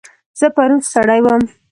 [0.39, 1.43] زه پرون ستړی وم.